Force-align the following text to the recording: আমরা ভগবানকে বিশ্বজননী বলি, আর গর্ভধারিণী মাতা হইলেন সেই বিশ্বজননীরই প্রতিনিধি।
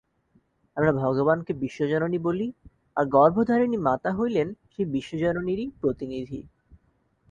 আমরা 0.77 0.91
ভগবানকে 1.01 1.51
বিশ্বজননী 1.53 2.19
বলি, 2.19 2.47
আর 2.97 3.05
গর্ভধারিণী 3.07 3.77
মাতা 3.79 4.11
হইলেন 4.11 4.47
সেই 4.71 4.87
বিশ্বজননীরই 4.87 5.67
প্রতিনিধি। 5.81 6.39